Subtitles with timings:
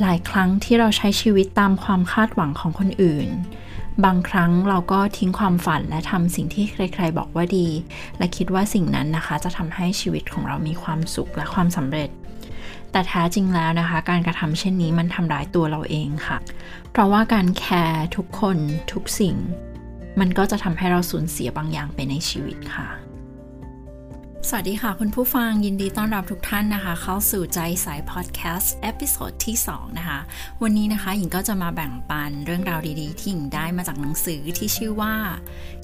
[0.00, 3.28] หลายครั้งที่เราใช้ชีวิตตามความคาดหวังของคนอื่น
[4.04, 7.68] บางครั้งเราก็ทิ้งความฝันและทำสิ่งที่ใครๆบอกว่าดี
[8.18, 12.10] และคิดว่าสิ่งนั้นนะคะจะทำให้ชีวิตของเรามีความสุขและความสำเร็จ
[12.92, 16.38] แต่แท้จริงแล้วนะคะ การกระทำเช่นนี้มันทำร้ายตัวเราเองค่ะ
[16.90, 18.58] เพราะว่าการแคร์ทุกคน
[18.92, 19.36] ทุกสิ่ง
[20.20, 22.88] มันก็จะทำให้เราสูญเสียบางอย่างไปในชีวิตค่ะ
[24.48, 30.20] สวัสดีค่ะคุณผู้ฟังยินดีต้อนรับทุกท่านนะคะ เข้าสู่ใจใสพอดแคสต์ episode ที่2นะคะ
[30.62, 35.14] วันนี้นะคะหญิงก็จะมาแบ่งปันเรื่องราวดีๆ ที่หญิงได้มาจากหนังสือที่ชื่อว่า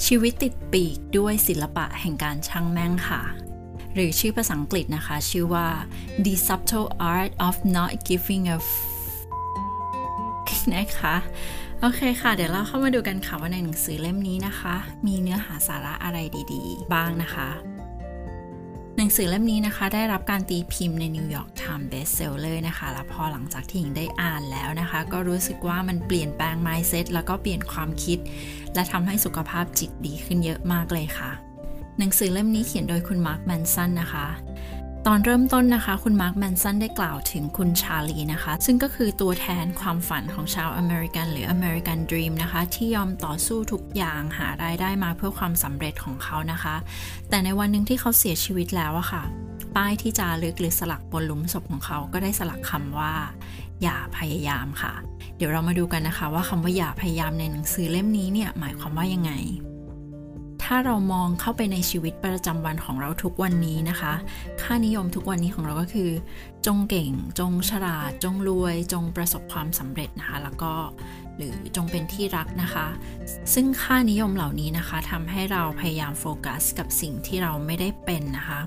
[0.07, 3.23] ชีวิตติดปีกด้วยศิลปะแห่งการช่างแม่งค่ะ
[3.95, 5.67] หรือชื่อภาษาอังกฤษนะคะ ชื่อว่า
[6.25, 8.69] The Subtle Art of Not Giving a F
[10.75, 11.17] นะคะ
[11.81, 14.75] โอเคค่ะ เดี๋ยวเราเข้ามาดูกันค่ะว่าในหนังสือเล่มนี้นะคะ
[15.07, 16.19] มีเนื้อหาสาระอะไร
[16.53, 17.51] ดี ๆ บ้างนะคะ
[19.11, 28.19] งสือเล่มนี้นะคะ ได้รับการตีพิมพ์ใน New York Times Bestseller นะคะ แล้วพอหลังจากที่หญิงได้อ่านแล้วนะคะ ก็รู้สึกว่ามันเปลี่ยนแปลง mindset แล้วก็เปลี่ยนความคิด
[28.75, 31.31] และทำให้สุขภาพจิตดีขึ้นเยอะมากเลยค่ะ
[31.99, 34.27] หนังสือเล่มนี้เขียนโดยคุณมาร์ก แมนสันนะคะ
[35.07, 46.77] ตอนเริ่มต้นนะคะ คุณมาร์ก แมนสันได้กล่าวถึงคุณชาลีนะคะ ซึ่งก็คือตัวแทนความฝันของชาวอเมริกันหรือ American dream นะคะ ที่ยอมต่อสู้ทุกอย่างหารายได้มาเพื่อความสำเร็จของเขานะคะ
[47.29, 49.23] แต่ในวันหนึ่งที่เขาเสียชีวิตแล้วอะค่ะ
[49.77, 53.13] ป้ายที่จารึกหรือสลักบนหลุมศพของเขาก็ได้สลักคำว่า
[53.83, 54.93] อย่าพยายามค่ะ
[55.37, 59.33] เดี๋ยวเรามาดูกันนะคะ ว่าคำว่าอย่าพยายามในหนังสือเล่มนี้เนี่ยหมายความว่ายังไง
[60.73, 64.13] ถ้าเรามองเข้าไปในชีวิตประจำวันของเราทุกวันนี้นะคะ
[64.63, 66.11] ค่านิยมทุกวันนี้ของเราก็คือ
[66.67, 70.73] จงเก่ง จงฉลาด จงรวย จงประสบความสำเร็จนะคะ แล้วก็
[71.41, 72.87] หรือจงเป็นที่รักนะคะ
[73.55, 78.61] ซึ่งค่านิยมเหล่านี้นะคะทำให้เราพยายามโฟกัสกับสิ่งที่เราไม่ได้เป็นนะคะ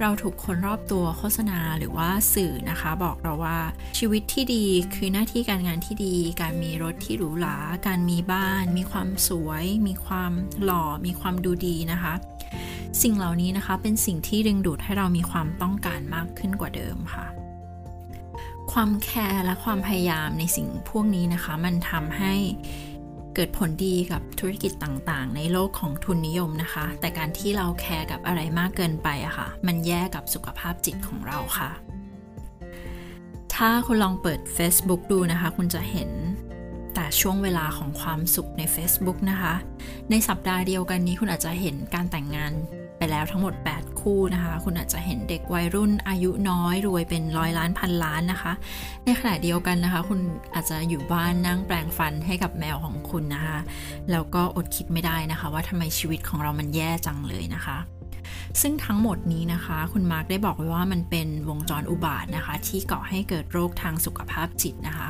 [0.00, 3.58] เราถูกคนรอบตัวโฆษณาหรือว่าสื่อนะคะ บอกเราว่า
[3.98, 10.32] ชีวิตที่ดีคือหน้าที่การงานที่ดี การมีรถที่หรูหราการมีบ้าน มีความสวย มีความ
[10.64, 12.14] หล่อ มีความดูดีนะคะ
[13.02, 17.41] สิ่งเหล่านี้นะคะเป็นสิ่งที่ดึงดูดให้เรามีความต้องการมากขึ้นกว่าเดิมค่ะ
[18.72, 22.34] ความแคร์และความพยายามในสิ่งพวกนี้นะคะ มันทำให้
[23.34, 31.70] เกิดผลดีกับธุรกิจต่างๆ ในโลกของทุนนิยมนะคะ แต่การที่เราแคร์กับอะไรมากเกินไปอะคะ่ะ มันแย่กับสุขภาพจิตของเราค่ะ
[33.54, 36.10] ถ้าคุณลองเปิด Facebook ดูนะคะ คุณจะเห็น
[36.94, 39.54] แต่ช่วงเวลาของความสุขใน Facebook นะคะ
[40.10, 42.52] ในสัปดาห์เดียวกันนี้คุณอาจจะเห็นการแต่งงาน
[43.02, 48.52] ไปแล้วทั้งหมด 8 คู่นะคะ คุณอาจจะเห็นเด็กวัยรุ่นอายุน้อยรวยเป็นร้อยล้านพันล้านนะคะ
[49.04, 50.20] ในขณะเดียวกันนะคะ คุณ
[50.54, 53.58] อาจจะอยู่บ้านนั่งแปรงฟันให้กับแมวของคุณนะคะ
[54.10, 57.76] แล้วก็อดคิดไม่ได้นะคะ ว่าทำไมชีวิตของเรามันแย่จังเลยนะคะ
[58.60, 65.08] ซึ่งทั้งหมดนี้นะคะ คุณมาร์กได้บอกไว้ว่ามันเป็นวงจรอุบาทว์นะคะ ที่ก่อให้เกิดโรคทางสุขภาพจิตนะคะ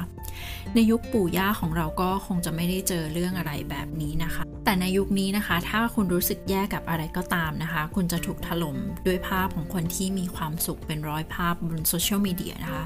[0.75, 8.77] ในยุคปู่ย่าของเราก็คงจะไม่ได้เจอเรื่องอะไรแบบนี้นะคะ แต่ในยุคนี้นะคะ ถ้าคุณรู้สึกแย่กับอะไรก็ตามนะคะ คุณจะถูกถล่ม
[9.07, 12.85] ด้วยภาพของคนที่มีความสุขเป็นร้อยภาพบนโซเชียลมีเดียนะคะ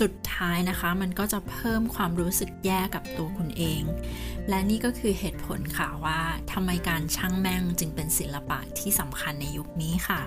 [0.00, 3.82] สุดท้ายนะคะ มันก็จะเพิ่มความรู้สึกแย่กับตัวคุณเอง
[4.48, 6.20] และนี่ก็คือเหตุผลค่ะว่า
[6.52, 10.20] ทำไมการช่างแม่งจึงเป็นศิลปะที่สำคัญในยุคนี้ค่ะ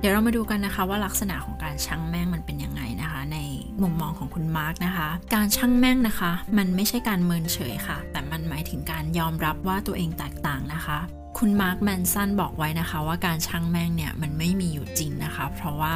[0.00, 3.38] เดี๋ยวเรามาดูกันนะคะว่าลักษณะของการช่างแม่งมันเป็นยังไงนะคะ ใน
[3.82, 10.98] มุมมองของคุณมาร์กนะคะ การช่างแม่งนะคะ มันไม่ใช่การเมินเฉยค่ะ แต่มันหมายถึงการยอมรับว่าตัวเองแตกต่างนะคะ
[11.38, 15.94] คุณมาร์กแมนสันบอกไว้นะคะว่าการช่างแม่งเนี่ยมันไม่มีอยู่จริงนะคะ เพราะว่า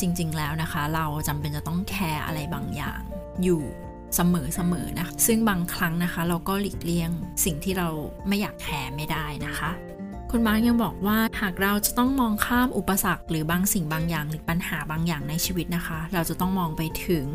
[0.00, 3.00] จริงๆแล้วนะคะ เราจำเป็นจะต้องแคร์อะไรบางอย่าง
[3.44, 3.62] อยู่
[4.16, 7.10] เสมอเสมอนะซึ่งบางครั้งนะคะ เราก็หลีกเลี่ยง
[7.44, 7.88] สิ่งที่เรา
[8.28, 9.70] ไม่อยากแคร์ไม่ได้นะคะ
[10.32, 17.26] คุณมาร์กยังบอกว่าหากเราจะต้องมองข้ามอุปสรรค หรือบางสิ่งบางอย่างหรือปัญหาบางอย่างในชีวิตนะคะ เราจะต้องมองไปถึง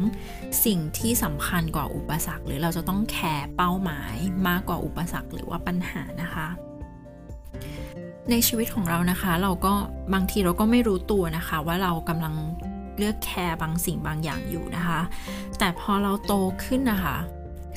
[0.65, 4.15] สิ่งที่สำคัญกว่าอุปสรรค หรือเราจะต้องแคร์เป้าหมาย
[4.47, 6.47] มากกว่าอุปสรรคหรือว่าปัญหานะคะ
[8.31, 9.73] ในชีวิตของเรานะคะ เราก็
[10.13, 12.35] บางทีเราก็ไม่รู้ตัวนะคะ ว่าเรากำลัง
[12.97, 15.01] เลือกแคร์บางสิ่งบางอย่างอยู่นะคะ
[15.59, 17.17] แต่พอเราโตขึ้นนะคะ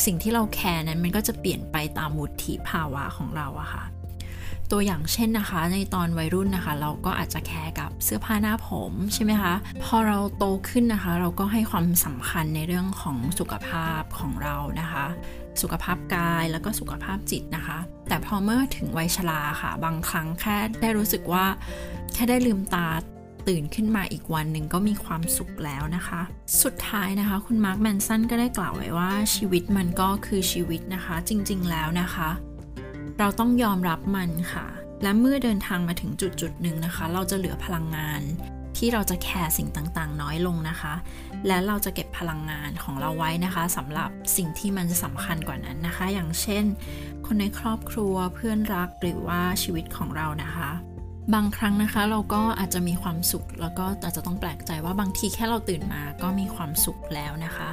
[0.04, 3.84] สิ่งที่เราแคร์นั้นมันก็จะเปลี่ยนไปตามวุฒิภาวะของเราอะค่ะ
[4.72, 9.54] ตัวอย่างเช่นนะคะ ในตอนวัยรุ่นนะคะ เราก็อาจจะแคร์กับเสื้อผ้าหน้าผมใช่ไหมคะ
[9.84, 15.06] พอเราโตขึ้นนะคะ เราก็ให้ความสำคัญในเรื่องของสุขภาพของเรานะคะ
[15.62, 17.78] สุขภาพกายแล้วก็สุขภาพจิตนะคะ
[18.08, 21.46] แต่พอเมื่อถึงวัยชราค่ะ บางครั้งแค่ได้รู้สึกว่า
[22.14, 22.88] แค่ได้ลืมตา
[23.48, 26.20] ตื่นขึ้นมาอีกวันหนึ่งก็มีความสุขแล้วนะคะ
[26.62, 32.30] สุดท้ายนะคะ คุณมาร์คแมนสันก็ได้กล่าวไว้ว่าชีวิตมันก็คือชีวิตนะคะ จริงๆแล้วนะคะ
[33.18, 34.66] เราต้องยอมรับมันค่ะ
[35.02, 38.22] และเมื่อเดินทางมาถึงจุดจุดหนึ่งนะคะ เราจะเหลือพลังงาน
[38.76, 40.94] ที่เราจะแคร์สิ่งต่างๆ น้อยลงนะคะ
[41.46, 46.64] และเราจะเก็บพลังงานของเราไว้นะคะสำหรับสิ่งที่มันสำคัญกว่านั้นนะคะ อย่างเช่น
[47.26, 50.70] คนในครอบครัวเพื่อนรักหรือว่าชีวิตของเรานะคะ
[51.34, 57.68] บางครั้งนะคะเราก็อาจจะมีความสุข แล้วก็อาจจะต้องแปลกใจว่าบางทีแค่เราตื่นมาก็มีความสุขแล้วนะคะ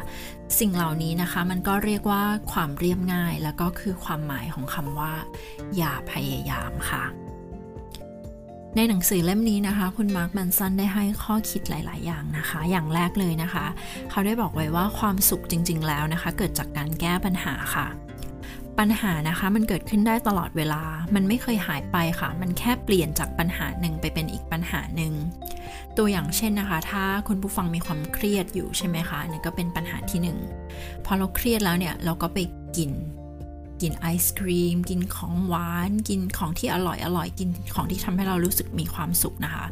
[0.59, 5.13] สิ่งเหล่านี้นะคะมันก็เรียกว่าความเรียบง่าย แล้วก็คือความหมายของคำว่า
[5.77, 7.03] อย่าพยายามค่ะ
[8.75, 13.65] ในหนังสือเล่มนี้นะคะ คุณมาร์คมันซันได้ให้ข้อคิดหลาย ๆ อย่างนะคะ อย่างแรกเลยนะคะ
[14.09, 17.87] เขาได้บอกไว้ว่าความสุขจริง ๆ แล้วนะคะ เกิดจากการแก้ปัญหาค่ะ
[18.79, 20.81] ปัญหานะคะมันเกิดขึ้นได้ตลอดเวลา
[21.15, 25.13] มันไม่เคยหายไปค่ะ มันแค่เปลี่ยนจากปัญหาหนึ่งไปเป็นอีกปัญหาหนึ่ง
[25.97, 30.37] ตัวอย่างเช่นนะคะ ถ้าคุณผู้ฟังมีความเครียดอยู่ใช่ไหมคะนี่ก็เป็นปัญหาที่หนึ่ง
[31.05, 32.39] พอเราเครียดแล้วเนี่ยเราก็ไป
[32.77, 32.91] กิน
[33.81, 39.65] กินไอศครีม กินของหวาน กินของที่อร่อยอร่อย กินของที่ทำให้เรารู้สึกมีความสุขนะคะ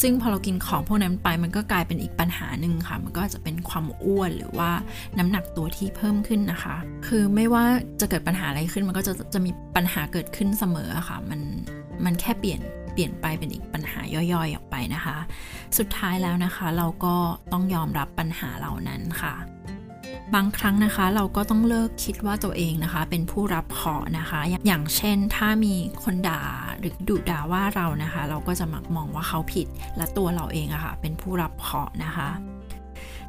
[0.00, 4.70] ซึ่งพอเรากินของพวกนั้นไปมันก็กลายเป็นอีกปัญหาหนึ่งค่ะ มันก็จะเป็นความอ้วนหรือว่า
[5.18, 7.64] น้ำหนักตัวที่เพิ่มขึ้นนะคะ คือไม่ว่า
[8.00, 11.40] จะเกิดปัญหาอะไรขึ้น มันก็จะจะมีปัญหาเกิดขึ้นเสมอค่ะ มัน
[12.04, 12.60] มันแค่เปลี่ยน
[12.92, 15.16] เปลี่ยนไปเป็นอีกปัญหาย่อยๆออกไปนะคะ
[15.78, 17.14] สุดท้ายแล้วนะคะ เราก็
[17.52, 19.34] ต้องยอมรับปัญหาเหล่านั้นค่ะ
[20.34, 25.74] บางครั้งนะคะเราก็ต้องเลิกคิดว่าตัวเองนะคะ เป็นผู้รับเคราะห์นะคะ อย่างเช่นถ้ามี
[26.04, 26.42] คนด่า
[26.78, 32.28] หรือดุด่าว่าเรานะคะ เราก็จะมักมองว่าเขาผิด และตัวเราเองอะคะ่ะเป็นผู้รับเคราะห์นะคะ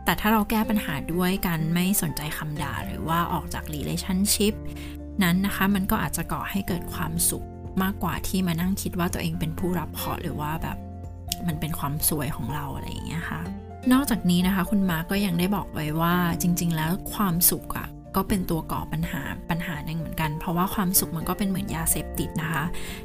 [0.04, 4.54] แต่ถ้าเราแก้ปัญหาด้วยการไม่สนใจคำด่าหรือว่าออกจาก relationship
[5.24, 7.46] นั้นนะคะ มันก็อาจจะก่อให้เกิดความสุข
[7.84, 10.78] มากกว่าที่มานั่งคิดว่าตัวเองเป็นผู้รับเคราะห์หรือว่าแบบ
[11.48, 13.42] มันเป็นความสวยของเราอะไรอย่างเงี้ยค่ะ
[13.94, 22.64] นอกจากนี้นะคะ คุณมาร์ก็ยังได้บอกไว้ว่าจริง ๆ แล้วความสุขอะก็เป็นตัวก่อปัญหาปัญหาหนึ่งเหมือนกัน เพราะว่าความสุขมันก็เป็นเหมือนยาเสพติดนะคะ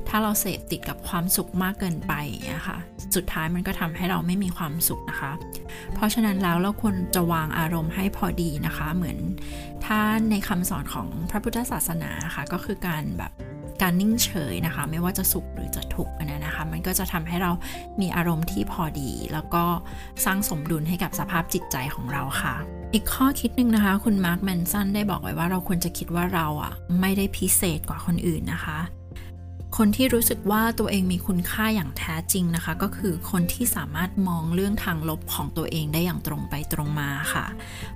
[0.08, 2.12] ถ้าเราเสพติดกับความสุขมากเกินไป
[2.56, 2.76] นะคะ
[3.16, 5.32] สุดท้ายมันก็ทำให้เราไม่มีความสุขนะคะ
[5.94, 9.18] เพราะฉะนั้นแล้วเราควรจะวางอารมณ์ให้พอดีนะคะ เหมือน
[9.84, 10.00] ถ้า
[10.30, 13.32] ในคำสอนของพระพุทธศาสนาค่ะก็คือการแบบ
[13.82, 17.50] การนิ่งเฉยนะคะ ไม่ว่าจะสุขหรือจะทุกข์นะนะคะ มันก็จะทำให้เรา
[18.00, 19.64] มีอารมณ์ที่พอดี แล้วก็
[20.24, 22.54] สร้างสมดุลให้กับสภาพจิตใจของเราค่ะ
[22.94, 28.78] อีกข้อคิดหนึ่งนะคะ คุณมาร์คแมนสันได้บอกไว้ว่าเราควรจะคิดว่าเราอะไม่ได้พิเศษกว่าคนอื่นนะคะ
[29.78, 37.46] คนที่รู้สึกว่าตัวเองมีคุณค่าอย่างแท้จริงนะคะ ก็คือคนที่สามารถมองเรื่องทางลบของตัวเองได้อย่างตรงไปตรงมาค่ะ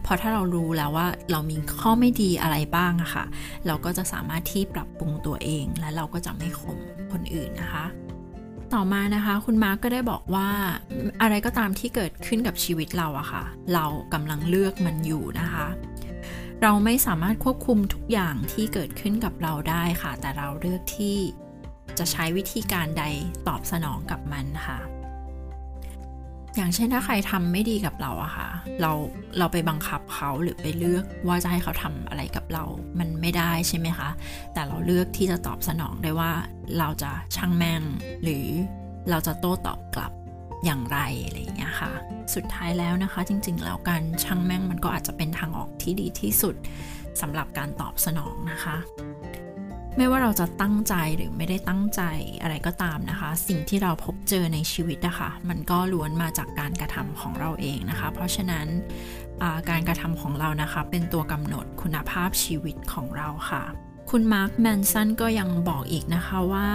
[0.02, 3.24] เพราะถ้าเรารู้แล้วว่าเรามีข้อไม่ดีอะไรบ้างะค่ะ
[3.66, 6.78] เราก็จะสามารถที่ปรับปรุงตัวเอง และเราก็จะไม่ข่ม
[7.12, 7.86] คนอื่นนะคะ
[8.74, 10.48] ต่อมานะคะ คุณมาร์กก็ได้บอกว่า
[11.22, 13.44] อะไรก็ตามที่เกิดขึ้นกับชีวิตเราอะค่ะ
[13.74, 15.66] เรากำลังเลือกมันอยู่นะคะ
[16.62, 21.16] เราไม่สามารถควบคุมทุกอย่างที่เกิดขึ้นกับเราได้ค่ะ แต่เราเลือกที่
[21.98, 23.04] จะใช้วิธีการใด
[23.48, 24.78] ตอบสนองกับมันค่ะ
[26.56, 28.48] อย่างเช่นถ้าใครทำไม่ดีกับเราอะค่ะ
[28.80, 28.92] เรา
[29.38, 32.64] เราไปบังคับเขาหรือไปเลือกว่าจะให้เขาทำอะไรกับเรา
[32.98, 34.08] มันไม่ได้ใช่ไหมคะ
[34.54, 36.32] แต่เราเลือกที่จะตอบสนองได้ว่า
[36.78, 37.82] เราจะช่างแม่ง
[38.22, 38.46] หรือ
[39.10, 40.12] เราจะโต้ตอบกลับ
[40.64, 41.90] อย่างไรอะไรอย่างเงี้ยค่ะ
[42.34, 46.54] สุดท้ายแล้วนะคะ จริง ๆ แล้วการช่างแม่งมันก็อาจจะเป็นทางออกที่ดีที่สุด
[47.20, 48.76] สำหรับการตอบสนองนะคะ
[49.96, 52.02] ไม่ว่าเราจะตั้งใจหรือไม่ได้ตั้งใจ
[52.42, 58.66] อะไรก็ตามนะคะ สิ่งที่เราพบเจอในชีวิตนะคะมันก็ล้วนมาจากการกระทำของเราเองนะคะ เพราะฉะนั้น
[59.70, 63.62] การกระทำของเรานะคะ เป็นตัวกำหนดคุณภาพชีวิตของเราค่ะ
[64.10, 66.68] คุณมาร์คแมนสันก็ยังบอกอีกนะคะว่า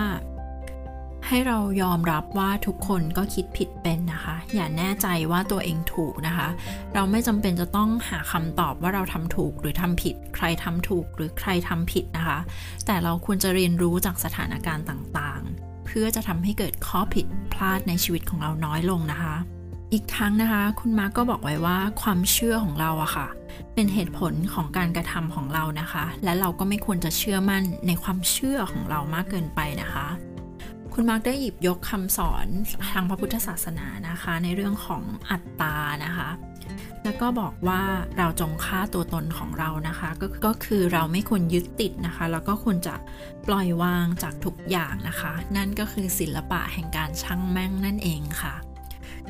[1.33, 6.47] ให้เรายอมรับว่าทุกคนก็คิดผิดเป็นนะคะ อย่าแน่ใจว่าตัวเองถูกนะคะ
[6.93, 12.39] เราไม่จำเป็นจะต้องหาคำตอบว่าเราทำถูกหรือทำผิด ใครทำถูกหรือใครทำผิดนะคะ
[12.85, 19.35] แต่เราควรจะเรียนรู้จากสถานการณ์ต่างๆ เพื่อจะทำให้เกิดข้อผิดพลาดในชีวิตของเราน้อยลงนะคะ
[19.93, 23.27] อีกทั้งนะคะ คุณมาร์กก็บอกไว้ว่าความเชื่อของเราอะค่ะ
[23.73, 30.07] เป็นเหตุผลของการกระทำของเรานะคะ และเราก็ไม่ควรจะเชื่อมั่นในความเชื่อของเรามากเกินไปนะคะ
[30.93, 32.47] คุณมาร์กได้หยิบยกคำสอน
[32.91, 36.29] ทางพระพุทธศาสนานะคะ ในเรื่องของอัตตานะคะ
[37.03, 37.81] แล้วก็บอกว่า
[38.17, 42.95] เราจงฆ่าตัวตนของเรานะคะกก็คือเราไม่ควรยึดติดนะคะ แล้วก็ควรจะ
[43.47, 48.55] ปล่อยวางจากทุกอย่างนะคะ นั่นก็คือศิลปะแห่งการช่างแม่งนั่นเองค่ะ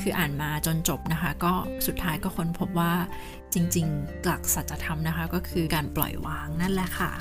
[0.01, 1.53] คืออ่านมาจนจบนะคะ ก็
[1.85, 2.93] สุดท้ายก็ค้นพบว่า
[3.53, 7.11] จริงๆ หลักสัจธรรมนะคะ ก็คือการปล่อยวางนั่นแหละค่ะ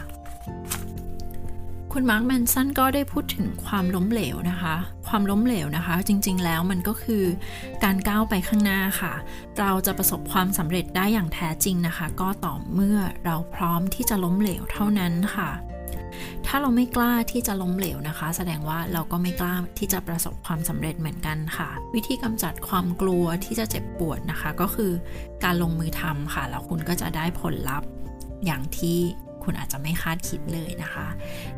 [1.95, 4.75] คุณมาร์คแมนสันก็ได้พูดถึงความล้มเหลวนะคะ
[5.09, 7.25] ความล้มเหลวนะคะ จริงๆแล้วมันก็คือ
[7.85, 9.13] การก้าวไปข้างหน้าค่ะ
[9.59, 15.51] เราจะประสบความสำเร็จได้อย่างแท้จริงนะคะ ก็ต่อเมื่อเราพร้อมที่จะล้มเหลวเท่านั้นค่ะ
[15.93, 15.97] ถ
[16.47, 24.93] ถ้าเราไม่กล้าที่จะล้มเหลวนะคะ แสดงว่าเราก็ไม่กล้าที่จะประสบความสำเร็จเหมือนกันค่ะ วิธีกำจัดความกลัวที่จะเจ็บปวดนะคะ ก็คือ
[25.45, 27.89] การลงมือทำค่ะแล้วคุณก็จะได้ผลลัพธ์
[28.47, 28.99] อย่างที่
[29.45, 31.07] คุณอาจจะไม่คาดคิดเลยนะคะ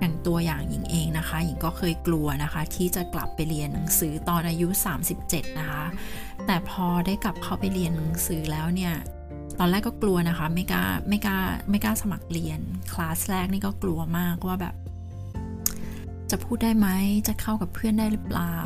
[0.00, 4.68] อย่างตัวอย่างหญิงเองนะคะหญิงก็เคยกลัวนะคะ ที่จะกลับไปเรียนหนังสือตอนอายุ
[5.14, 5.84] 37 นะคะ
[6.46, 8.94] แต่พอได้กลับเข้าไปเรียนหนังสือแล้วเนี่ย
[9.58, 11.38] ตอนแรกก็กลัวนะคะไม่กล้าไม่กล้า
[11.70, 12.60] ไม่กล้าสมัครเรียน
[12.92, 14.74] คลาสแรกนี่ก็กลัวมากว่าแบบ
[16.30, 16.88] จะพูดได้ไหม
[17.28, 18.56] จะเข้ากับเพื่อนได้หรือเปล่า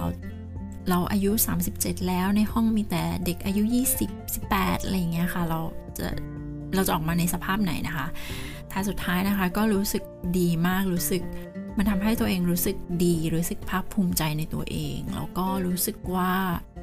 [0.89, 1.31] เราอายุ
[1.71, 3.63] 37 แล้วในห้องมีแต่เด็กอายุ
[4.03, 5.61] 20 18อะไรอย่างเงี้ยค่ะ เรา
[5.99, 6.09] จะ
[6.75, 8.07] เราจะออกมาในสภาพไหนนะคะ
[8.79, 10.03] ท้ายสุดท้ายนะคะก็รู้สึก
[10.39, 11.23] ดีมากรู้สึก
[11.77, 16.33] มันทำให้ตัวเองรู้สึกดี รู้สึกภาคภูมิใจในตัวเอง แล้วก็รู้สึกว่า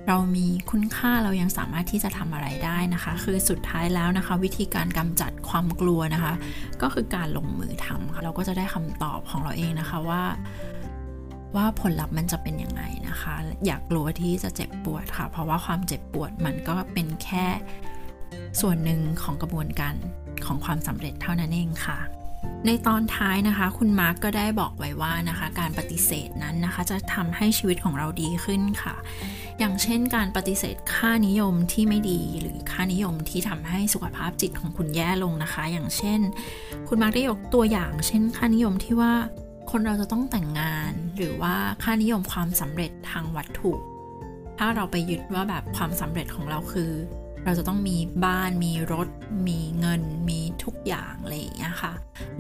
[0.07, 6.33] เรามีคุณค่าเรายังสามารถที่จะทำอะไรได้นะคะ คือสุดท้ายแล้วนะคะ วิธีการกำจัดความกลัวนะคะ
[6.81, 10.23] ก็คือการลงมือทำค่ะเราก็จะได้คำตอบของเราเองนะคะว่า
[11.55, 13.35] ว่าผลลัพธ์มันจะเป็นยังไงนะคะ
[13.65, 17.45] อยากกลัวที่จะเจ็บปวดค่ะ เพราะว่าความเจ็บปวดมันก็เป็นแค่
[18.61, 19.95] ส่วนหนึ่งของกระบวนการ
[20.45, 21.99] ของความสำเร็จเท่านั้นเองค่ะ
[22.67, 28.95] ในตอนท้ายนะคะ คุณมาร์กก็ได้บอกไว้ว่านะคะ การปฏิเสธนั้นนะคะ จะทำให้ชีวิตของเราดีขึ้นค่ะ
[29.59, 36.19] อย่างเช่น การปฏิเสธค่านิยมที่ไม่ดีหรือค่านิยมที่ทำให้สุขภาพจิตของคุณแย่ลงนะคะ อย่างเช่น
[36.87, 39.13] คุณมาร์กได้ยกตัวอย่าง เช่น ค่านิยมที่ว่า
[39.71, 43.71] คนเราจะต้องแต่งงานหรือว่าค่านิยมความสำเร็จทางวัตถุ
[44.57, 46.91] ถ้าเราไปยึดว่าแบบความสำเร็จของเราคือ
[47.45, 49.07] เราจะต้องมีบ้านมีรถ
[49.47, 51.93] มีเงิน มีทุกอย่างอะไรอย่างเงี้ยค่ะ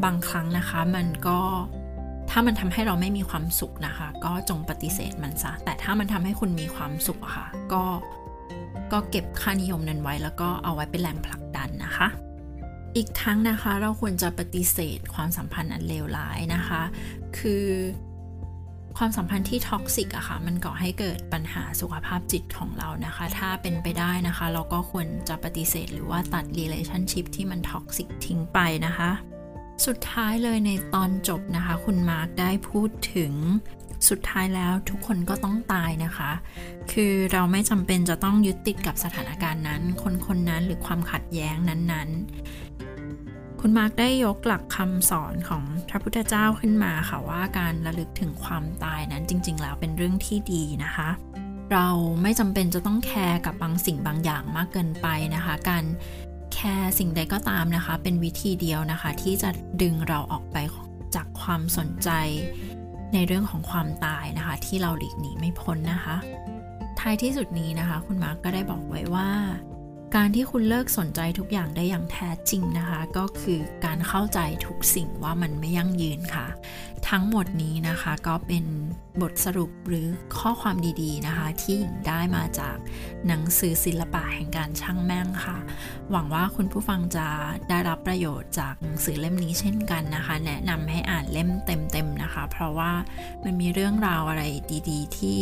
[0.03, 1.39] บางครั้งนะคะมันก็
[2.29, 7.83] ถ้ามันทำให้เราไม่มีความสุขนะคะ ก็จงปฏิเสธมันซะ แต่ถ้ามันทำให้คุณมีความสุขอะค่ะ ก็
[8.91, 12.07] ก็เก็บค่านิยมนั้นไว้ แล้วก็เอาไว้เป็นแรงผลักดันนะคะ
[12.95, 16.81] อีกทั้งนะคะเราควรจะปฏิเสธความสัมพันธ์อันเลวร้ายนะคะ
[17.37, 17.65] คือ
[18.97, 29.09] ความสัมพันธ์ที่ toxic อะค่ะ มันก่อให้เกิดปัญหาสุขภาพจิตของเรานะคะ ถ้าเป็นไปได้นะคะ เราก็ควรจะปฏิเสธหรือว่าตัด relationship ที่มัน toxic ทิ้งไปนะคะ
[29.85, 33.33] สุดท้ายเลยในตอนจบนะคะ คุณมาร์กได้พูดถึง
[34.09, 36.31] สุดท้ายแล้วทุกคนก็ต้องตายนะคะ
[36.91, 42.09] คือเราไม่จำเป็นจะต้องยึดติดกับสถานการณ์นั้น คนคนนั้นหรือความขัดแย้งนั้น
[43.65, 51.09] คุณมาร์กได้ยกหลักคำสอนของพระพุทธเจ้าขึ้นมาค่ะว่าการระลึกถึงความตายนั้นจริง ๆ แล้วเป็นเรื่องที่ดีนะคะ
[51.71, 51.87] เรา
[52.21, 55.85] ไม่จำเป็นจะต้องแคร์กับบางสิ่งบางอย่างมากเกินไปนะคะ การ
[56.53, 59.49] แคร์สิ่งใดก็ตามนะคะ เป็นวิธีเดียวนะคะ ที่จะ
[59.81, 60.57] ดึงเราออกไป
[61.15, 62.09] จากความสนใจ
[63.13, 66.15] ในเรื่องของความตายนะคะ ที่เราหลีกหนีไม่พ้นนะคะ
[66.99, 69.29] ท้ายที่สุดนี้นะคะ คุณมาร์กก็ได้บอกไว้ว่า
[70.17, 76.47] การที่คุณเลิกสนใจทุกอย่างได้อย่างแท้จริงนะคะ ก็คือการเข้าใจทุกสิ่งว่ามันไม่ยั่งยืนค่ะ
[77.09, 78.65] ทั้งหมดนี้นะคะก็เป็น
[79.21, 80.07] บทสรุปหรือ
[80.37, 82.77] ข้อความดีๆนะคะ ที่หญิงได้มาจาก
[83.27, 85.57] หนังสือศิลปะแห่งการช่างแม่งค่ะ
[86.11, 87.27] หวังว่าคุณผู้ฟังจะ
[87.69, 92.91] ได้รับประโยชน์จากหนังสือเล่มนี้เช่นกันนะคะ แนะนำให้อ่านเล่มเต็มๆนะคะ เพราะว่า
[93.43, 94.43] มันมีเรื่องราวอะไร
[94.89, 95.39] ดีๆ ที่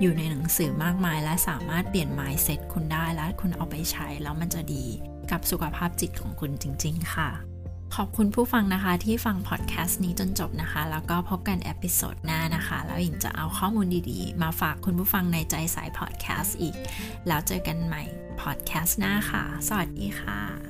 [0.00, 4.84] อยู่ในหนังสือมากมาย และสามารถเปลี่ยน mindset คุณได้และคุณเอาไปใช้แล้วมันจะดี
[5.30, 7.49] กับสุขภาพจิตของคุณจริง ๆ ค่ะ
[7.96, 16.74] ขอบคุณผู้ฟังนะคะที่ฟังพอดแคสต์นี้จนจบนะคะ แล้วก็พบกัน episode หน้านะคะ แล้วหญิงจะเอาข้อมูลดีๆ มาฝากคุณผู้ฟังในใจใสพอดแคสต์อีก
[17.26, 18.02] แล้วเจอกันใหม่
[18.40, 20.69] พอดแคสต์หน้าค่ะ สวัสดีค่ะ